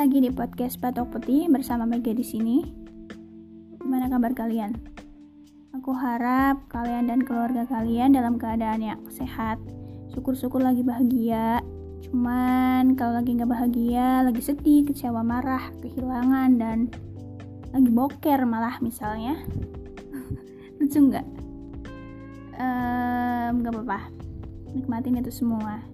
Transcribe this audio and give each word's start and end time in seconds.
lagi 0.00 0.16
di 0.16 0.32
podcast 0.32 0.80
Batok 0.80 1.12
Putih 1.12 1.44
bersama 1.52 1.84
Mega 1.84 2.08
di 2.16 2.24
sini. 2.24 2.64
Gimana 3.84 4.08
kabar 4.08 4.32
kalian? 4.32 4.72
Aku 5.76 5.92
harap 5.92 6.64
kalian 6.72 7.12
dan 7.12 7.20
keluarga 7.20 7.68
kalian 7.68 8.16
dalam 8.16 8.40
keadaan 8.40 8.80
yang 8.80 8.96
sehat. 9.12 9.60
Syukur-syukur 10.16 10.64
lagi 10.64 10.80
bahagia. 10.80 11.60
Cuman 12.08 12.96
kalau 12.96 13.20
lagi 13.20 13.36
nggak 13.36 13.52
bahagia, 13.52 14.24
lagi 14.24 14.40
sedih, 14.40 14.88
kecewa, 14.88 15.20
marah, 15.20 15.68
kehilangan 15.84 16.56
dan 16.56 16.88
lagi 17.76 17.92
boker 17.92 18.40
malah 18.48 18.80
misalnya. 18.80 19.36
Lucu 20.80 20.96
nggak? 20.96 21.26
Ehm, 22.56 23.52
nggak 23.60 23.72
apa-apa. 23.76 24.08
Nikmatin 24.72 25.20
itu 25.20 25.28
semua 25.28 25.84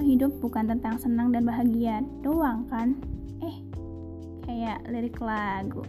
hidup 0.00 0.32
bukan 0.40 0.64
tentang 0.64 0.96
senang 0.96 1.28
dan 1.28 1.44
bahagia 1.44 2.00
doang 2.24 2.64
kan 2.72 2.96
kayak 4.64 4.80
lirik 4.88 5.20
lagu. 5.20 5.84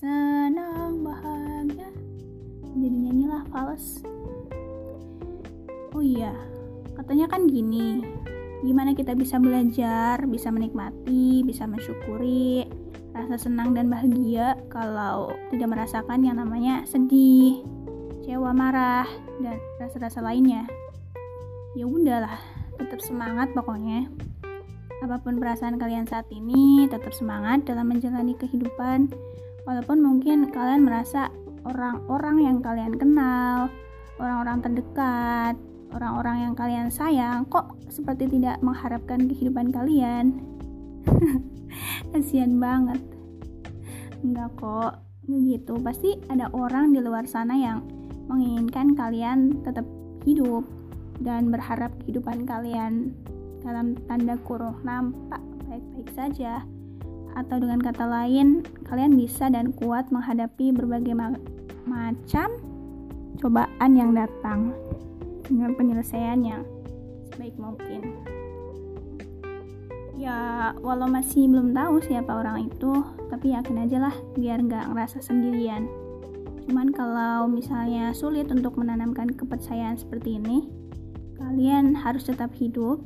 Senang 0.00 1.04
bahagia. 1.04 1.92
Jadi 2.72 2.96
nyanyilah 3.04 3.44
fals. 3.52 4.00
Oh 5.92 6.00
iya 6.00 6.32
katanya 6.96 7.28
kan 7.28 7.44
gini. 7.44 8.00
Gimana 8.64 8.96
kita 8.96 9.12
bisa 9.12 9.36
belajar 9.36 10.24
bisa 10.24 10.48
menikmati 10.48 11.44
bisa 11.44 11.68
mensyukuri 11.68 12.64
rasa 13.12 13.36
senang 13.36 13.76
dan 13.76 13.92
bahagia 13.92 14.56
kalau 14.72 15.36
tidak 15.52 15.68
merasakan 15.68 16.24
yang 16.24 16.40
namanya 16.40 16.88
sedih 16.88 17.60
kecewa 18.24 18.56
marah 18.56 19.04
dan 19.44 19.60
rasa-rasa 19.76 20.24
lainnya. 20.24 20.64
Ya 21.76 21.84
udahlah 21.84 22.40
tetap 22.80 23.04
semangat 23.04 23.52
pokoknya. 23.52 24.08
Apa 25.02 25.18
pun 25.18 25.42
perasaan 25.42 25.82
kalian 25.82 26.06
saat 26.06 26.30
ini, 26.30 26.86
tetap 26.86 27.10
semangat 27.10 27.66
dalam 27.66 27.90
menjalani 27.90 28.38
kehidupan. 28.38 29.10
Walaupun 29.66 29.98
mungkin 29.98 30.54
kalian 30.54 30.86
merasa 30.86 31.26
orang-orang 31.66 32.46
yang 32.46 32.56
kalian 32.62 32.94
kenal, 32.94 33.66
orang-orang 34.22 34.62
terdekat, 34.62 35.58
orang-orang 35.90 36.46
yang 36.46 36.54
kalian 36.54 36.86
sayang 36.86 37.42
kok 37.50 37.74
seperti 37.90 38.30
tidak 38.30 38.62
mengharapkan 38.62 39.26
kehidupan 39.26 39.74
kalian. 39.74 40.38
Kasihan 42.14 42.62
banget. 42.62 43.02
Enggak 44.22 44.54
kok, 44.54 45.02
begitu. 45.26 45.82
Pasti 45.82 46.14
ada 46.30 46.46
orang 46.54 46.94
di 46.94 47.02
luar 47.02 47.26
sana 47.26 47.58
yang 47.58 47.82
menginginkan 48.30 48.94
kalian 48.94 49.66
tetap 49.66 49.82
hidup 50.22 50.62
dan 51.18 51.50
berharap 51.50 51.90
kehidupan 52.02 52.46
kalian 52.46 53.10
dalam 53.62 53.94
tanda 54.10 54.34
kurung 54.42 54.78
nampak 54.82 55.40
baik-baik 55.70 56.10
saja. 56.12 56.62
Atau 57.32 57.64
dengan 57.64 57.80
kata 57.80 58.04
lain 58.04 58.60
kalian 58.84 59.16
bisa 59.16 59.48
dan 59.48 59.72
kuat 59.72 60.12
menghadapi 60.12 60.68
berbagai 60.76 61.16
ma 61.16 61.32
macam 61.88 62.60
cobaan 63.40 63.90
yang 63.96 64.12
datang 64.12 64.76
dengan 65.48 65.72
penyelesaian 65.74 66.38
yang 66.44 66.62
sebaik 67.32 67.56
mungkin. 67.56 68.20
Ya 70.14 70.70
walau 70.84 71.10
masih 71.10 71.50
belum 71.50 71.74
tahu 71.74 71.98
siapa 72.04 72.30
orang 72.30 72.70
itu 72.70 73.02
tapi 73.32 73.56
yakin 73.56 73.82
aja 73.82 73.98
lah 73.98 74.14
biar 74.36 74.62
nggak 74.62 74.92
ngerasa 74.92 75.18
sendirian. 75.24 75.88
Cuman 76.62 76.94
kalau 76.94 77.50
misalnya 77.50 78.14
sulit 78.14 78.46
untuk 78.52 78.78
menanamkan 78.78 79.34
kepercayaan 79.34 79.98
seperti 79.98 80.38
ini 80.38 80.70
kalian 81.42 81.98
harus 81.98 82.22
tetap 82.30 82.54
hidup 82.54 83.02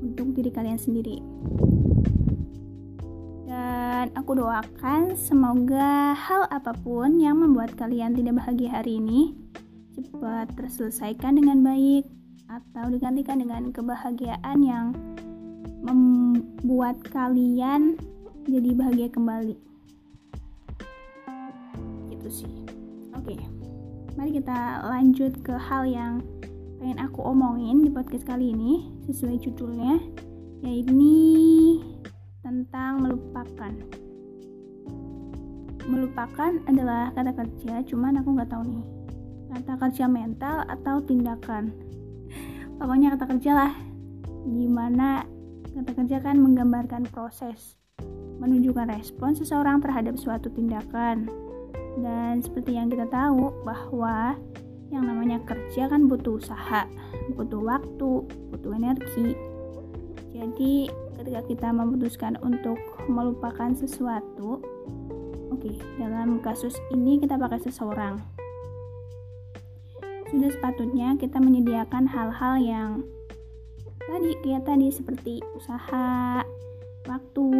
untuk 0.00 0.32
diri 0.34 0.50
kalian 0.50 0.80
sendiri. 0.80 1.20
Dan 3.46 4.08
aku 4.16 4.40
doakan 4.40 5.12
semoga 5.14 6.16
hal 6.16 6.48
apa 6.48 6.72
pun 6.72 7.20
yang 7.20 7.40
membuat 7.42 7.76
kalian 7.76 8.16
tidak 8.16 8.40
bahagia 8.40 8.80
hari 8.80 8.96
ini 8.96 9.36
cepat 9.92 10.48
terselesaikan 10.56 11.36
dengan 11.36 11.60
baik 11.60 12.08
atau 12.48 12.88
digantikan 12.88 13.38
dengan 13.38 13.70
kebahagiaan 13.70 14.58
yang 14.64 14.86
membuat 15.84 16.98
kalian 17.12 18.00
jadi 18.48 18.70
bahagia 18.74 19.08
kembali. 19.12 19.56
Gitu 22.08 22.28
sih. 22.30 22.52
Oke. 23.16 23.36
Mari 24.16 24.30
kita 24.40 24.84
lanjut 24.84 25.32
ke 25.44 25.54
hal 25.54 25.86
yang 25.86 26.24
pengen 26.80 26.96
aku 26.96 27.20
omongin 27.20 27.84
di 27.84 27.92
podcast 27.92 28.24
kali 28.24 28.56
ini 28.56 28.88
sesuai 29.04 29.36
judulnya 29.44 30.00
yaitu 30.64 30.96
tentang 32.40 33.04
melupakan. 33.04 33.68
Melupakan 35.84 36.52
adalah 36.64 37.12
kata 37.12 37.36
kerja 37.36 37.84
cuman 37.84 38.24
aku 38.24 38.32
nggak 38.32 38.48
tahu 38.48 38.64
nih. 38.64 38.84
Kata 39.52 39.76
kerja 39.76 40.08
mental 40.08 40.64
atau 40.72 41.04
tindakan? 41.04 41.68
Pokoknya 42.80 43.12
kata 43.12 43.28
kerja 43.36 43.52
lah. 43.52 43.72
Gimana 44.48 45.28
kata 45.76 45.92
kerja 45.92 46.16
kan 46.24 46.40
menggambarkan 46.40 47.04
proses 47.12 47.76
menunjukkan 48.40 48.88
respon 48.96 49.36
seseorang 49.36 49.84
terhadap 49.84 50.16
suatu 50.16 50.48
tindakan. 50.48 51.28
Dan 52.00 52.40
seperti 52.40 52.80
yang 52.80 52.88
kita 52.88 53.04
tahu 53.12 53.52
bahwa 53.68 54.40
yang 54.90 55.06
namanya 55.06 55.38
kerja 55.46 55.86
kan 55.86 56.10
butuh 56.10 56.42
usaha, 56.42 56.86
butuh 57.38 57.62
waktu, 57.62 58.26
butuh 58.50 58.72
energi. 58.74 59.38
Jadi, 60.34 60.90
ketika 61.18 61.40
kita 61.46 61.68
memutuskan 61.70 62.34
untuk 62.42 62.78
melupakan 63.06 63.70
sesuatu, 63.74 64.58
oke, 65.50 65.62
okay, 65.62 65.74
dalam 65.98 66.42
kasus 66.42 66.74
ini 66.90 67.22
kita 67.22 67.38
pakai 67.38 67.62
seseorang. 67.62 68.18
Sudah 70.30 70.50
sepatutnya 70.50 71.18
kita 71.18 71.42
menyediakan 71.42 72.06
hal-hal 72.06 72.54
yang 72.62 72.90
tadi 74.06 74.30
kayak 74.42 74.62
tadi 74.62 74.90
seperti 74.90 75.34
usaha, 75.58 76.42
waktu, 77.06 77.50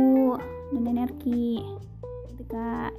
dan 0.74 0.84
energi. 0.86 1.62
Ketika 2.30 2.94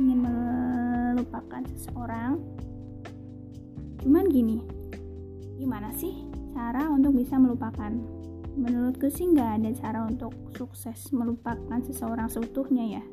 ingin 0.00 0.24
melupakan 0.24 1.60
seseorang, 1.76 2.40
Cuman 4.00 4.32
gini, 4.32 4.64
gimana 5.60 5.92
sih 5.92 6.24
cara 6.56 6.88
untuk 6.88 7.20
bisa 7.20 7.36
melupakan? 7.36 7.92
Menurutku 8.56 9.12
sih 9.12 9.28
nggak 9.28 9.60
ada 9.60 9.70
cara 9.76 10.00
untuk 10.08 10.32
sukses 10.56 11.12
melupakan 11.12 11.76
seseorang 11.84 12.32
seutuhnya 12.32 12.96
ya. 12.96 13.04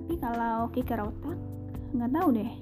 Tapi 0.00 0.12
kalau 0.16 0.72
kiker 0.72 1.04
otak, 1.04 1.36
nggak 1.92 2.12
tahu 2.16 2.28
deh. 2.40 2.52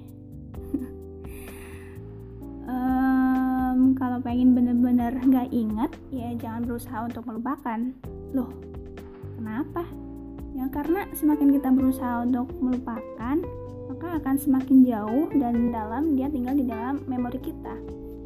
um, 2.71 3.95
kalau 3.95 4.19
pengen 4.19 4.59
bener-bener 4.59 5.15
nggak 5.23 5.55
ingat, 5.55 5.91
ya 6.11 6.35
jangan 6.35 6.67
berusaha 6.67 6.99
untuk 7.07 7.23
melupakan. 7.23 7.79
Loh, 8.35 8.51
kenapa? 9.39 9.87
Ya 10.51 10.67
karena 10.67 11.07
semakin 11.15 11.55
kita 11.55 11.71
berusaha 11.71 12.27
untuk 12.27 12.51
melupakan, 12.59 13.39
maka 13.89 14.17
akan 14.17 14.35
semakin 14.37 14.77
jauh 14.85 15.27
dan 15.37 15.69
dalam 15.69 16.17
dia 16.17 16.27
tinggal 16.29 16.57
di 16.57 16.65
dalam 16.65 17.01
memori 17.05 17.37
kita 17.41 17.75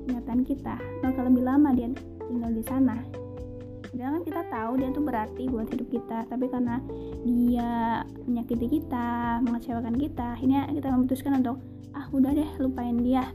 ingatan 0.09 0.41
kita. 0.41 0.75
Bakal 1.05 1.29
lebih 1.29 1.43
lama 1.45 1.69
dia 1.75 1.87
tinggal 2.25 2.51
di 2.53 2.63
sana. 2.65 2.97
Padahal 3.89 4.21
kan 4.21 4.23
kita 4.25 4.41
tahu 4.53 4.71
dia 4.77 4.89
tuh 4.93 5.01
berarti 5.01 5.43
buat 5.49 5.65
hidup 5.65 5.89
kita 5.89 6.21
Tapi 6.29 6.45
karena 6.45 6.77
dia 7.25 8.05
menyakiti 8.29 8.77
kita, 8.77 9.41
mengecewakan 9.41 9.97
kita 9.97 10.37
Akhirnya 10.37 10.69
kita 10.69 10.93
memutuskan 10.93 11.41
untuk 11.41 11.57
Ah 11.97 12.05
udah 12.13 12.37
deh 12.37 12.49
lupain 12.61 13.01
dia. 13.01 13.25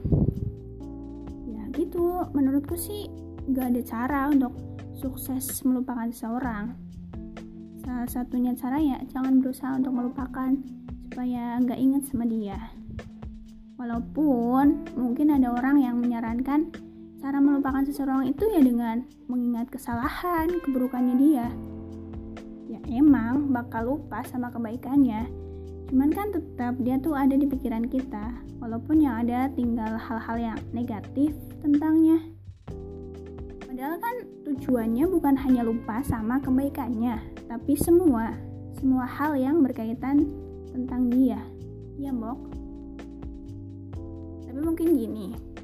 Ya 1.51 1.63
gitu, 1.75 2.23
menurutku 2.31 2.79
sih 2.79 3.11
gak 3.51 3.75
ada 3.75 3.83
cara 3.83 4.21
untuk 4.31 4.55
sukses 4.95 5.51
melupakan 5.67 6.07
seseorang. 6.07 6.71
Salah 7.83 8.07
satunya 8.07 8.55
cara 8.55 8.79
ya 8.79 9.03
jangan 9.11 9.43
berusaha 9.43 9.75
untuk 9.75 9.91
melupakan 9.91 10.55
supaya 11.15 11.63
nggak 11.63 11.79
ingat 11.79 12.03
sama 12.11 12.27
dia. 12.27 12.59
Walaupun 13.79 14.83
mungkin 14.99 15.31
ada 15.31 15.55
orang 15.55 15.79
yang 15.79 16.03
menyarankan 16.03 16.75
cara 17.23 17.39
melupakan 17.39 17.87
seseorang 17.87 18.35
itu 18.35 18.51
ya 18.51 18.59
dengan 18.59 19.07
mengingat 19.31 19.71
kesalahan, 19.71 20.51
keburukannya 20.67 21.15
dia. 21.15 21.47
Ya 22.67 22.83
emang 22.91 23.55
bakal 23.55 23.95
lupa 23.95 24.27
sama 24.27 24.51
kebaikannya. 24.51 25.31
Cuman 25.87 26.11
kan 26.11 26.35
tetap 26.35 26.75
dia 26.83 26.99
tuh 26.99 27.15
ada 27.15 27.39
di 27.39 27.47
pikiran 27.47 27.87
kita, 27.87 28.35
walaupun 28.59 28.99
yang 28.99 29.23
ada 29.23 29.47
tinggal 29.55 29.95
hal-hal 29.95 30.35
yang 30.35 30.59
negatif 30.75 31.31
tentangnya. 31.63 32.27
Padahal 33.63 34.03
kan 34.03 34.17
tujuannya 34.51 35.07
bukan 35.07 35.39
hanya 35.47 35.63
lupa 35.63 36.03
sama 36.03 36.43
kebaikannya, 36.43 37.23
tapi 37.47 37.79
semua, 37.79 38.35
semua 38.75 39.07
hal 39.07 39.39
yang 39.39 39.63
berkaitan 39.63 40.44
tentang 40.75 41.07
dia. 41.15 41.39
Ya 41.95 42.11
Mok. 42.11 42.51
Tapi 44.51 44.59
mungkin 44.59 44.99
gini 44.99 45.55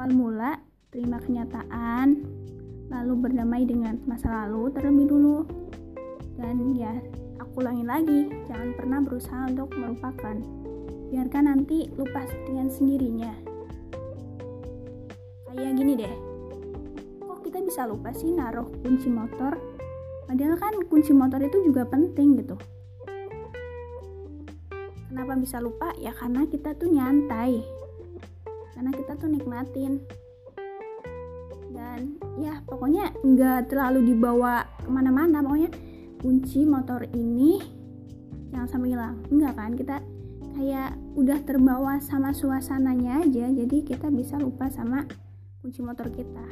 awal 0.00 0.16
mula 0.16 0.56
terima 0.88 1.20
kenyataan 1.20 2.24
lalu 2.88 3.12
berdamai 3.20 3.68
dengan 3.68 4.00
masa 4.08 4.32
lalu 4.32 4.72
terlebih 4.72 5.12
dulu. 5.12 5.38
Dan 6.40 6.72
ya 6.74 6.96
aku 7.36 7.60
ulangin 7.60 7.84
lagi 7.84 8.20
jangan 8.48 8.72
pernah 8.80 8.98
berusaha 9.04 9.52
untuk 9.52 9.70
melupakan. 9.76 10.40
Biarkan 11.12 11.44
nanti 11.52 11.92
lupa 12.00 12.24
dengan 12.48 12.72
sendirinya. 12.72 13.28
Kayak 15.52 15.72
gini 15.76 15.92
deh. 16.00 16.14
Kok 17.20 17.44
kita 17.44 17.60
bisa 17.60 17.84
lupa 17.84 18.16
sih 18.16 18.32
naruh 18.32 18.72
kunci 18.80 19.12
motor? 19.12 19.52
Padahal 20.24 20.56
kan 20.56 20.74
kunci 20.88 21.12
motor 21.12 21.44
itu 21.44 21.60
juga 21.60 21.84
penting 21.84 22.40
gitu 22.40 22.56
kenapa 25.10 25.34
bisa 25.34 25.58
lupa? 25.58 25.90
Ya 25.98 26.14
karena 26.14 26.46
kita 26.46 26.78
tuh 26.78 26.86
nyantai. 26.86 27.66
Karena 28.70 28.94
kita 28.94 29.18
tuh 29.18 29.26
nikmatin. 29.26 29.98
Dan 31.74 32.22
ya 32.38 32.62
pokoknya 32.62 33.10
nggak 33.26 33.74
terlalu 33.74 34.14
dibawa 34.14 34.70
ke 34.78 34.86
mana-mana. 34.86 35.42
Pokoknya 35.42 35.74
kunci 36.22 36.62
motor 36.62 37.10
ini 37.10 37.58
jangan 38.54 38.70
sampai 38.70 38.94
hilang. 38.94 39.18
Enggak 39.34 39.58
kan? 39.58 39.74
Kita 39.74 39.96
kayak 40.54 40.94
udah 41.18 41.38
terbawa 41.42 41.98
sama 41.98 42.30
suasananya 42.30 43.26
aja. 43.26 43.50
Jadi 43.50 43.82
kita 43.82 44.14
bisa 44.14 44.38
lupa 44.38 44.70
sama 44.70 45.02
kunci 45.58 45.82
motor 45.82 46.06
kita. 46.06 46.46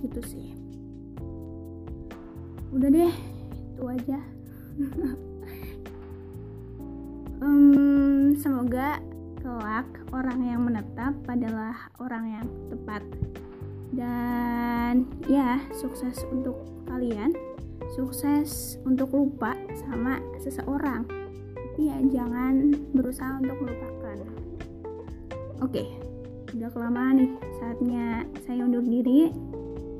Gitu 0.00 0.20
sih. 0.24 0.48
Udah 2.72 2.88
deh 2.88 3.12
itu 3.78 3.86
aja 3.86 4.18
semoga 8.38 9.02
kelak 9.42 9.90
orang 10.14 10.40
yang 10.46 10.62
menetap 10.62 11.14
adalah 11.26 11.90
orang 11.98 12.24
yang 12.38 12.46
tepat. 12.70 13.02
Dan 13.90 15.10
ya 15.26 15.58
sukses 15.74 16.22
untuk 16.30 16.54
kalian. 16.86 17.34
Sukses 17.98 18.78
untuk 18.86 19.10
lupa 19.10 19.58
sama 19.74 20.22
seseorang. 20.38 21.02
Tapi 21.52 21.90
ya 21.90 21.98
jangan 22.10 22.74
berusaha 22.94 23.42
untuk 23.42 23.58
melupakan. 23.58 24.18
Oke 25.58 26.08
udah 26.54 26.70
kelamaan 26.72 27.14
nih 27.20 27.32
saatnya 27.60 28.06
saya 28.46 28.64
undur 28.64 28.84
diri. 28.86 29.28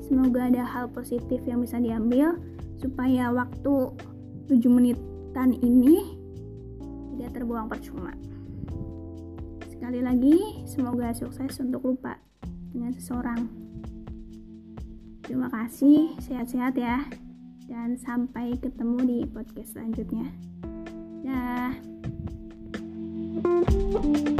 Semoga 0.01 0.49
ada 0.49 0.65
hal 0.65 0.89
positif 0.89 1.45
yang 1.45 1.61
bisa 1.61 1.77
diambil 1.77 2.33
supaya 2.81 3.29
waktu 3.29 3.93
7 4.49 4.57
menitan 4.65 5.53
ini 5.61 6.17
tidak 7.13 7.37
terbuang 7.37 7.69
percuma 7.69 8.09
Sekali 9.79 10.03
lagi, 10.03 10.35
semoga 10.67 11.15
sukses 11.15 11.55
untuk 11.63 11.87
lupa 11.87 12.19
dengan 12.75 12.91
seseorang. 12.91 13.47
Terima 15.23 15.47
kasih, 15.47 16.19
sehat-sehat 16.19 16.75
ya. 16.75 17.07
Dan 17.63 17.95
sampai 17.95 18.59
ketemu 18.59 18.99
di 19.07 19.19
podcast 19.31 19.79
selanjutnya. 19.79 20.27
Dah. 21.23 21.71
thank 23.39 24.27
you 24.27 24.38